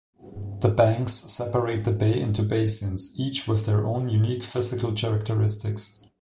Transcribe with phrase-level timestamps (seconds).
[0.61, 6.09] The banks separate the bay into basins, each with their own unique physical characteristics.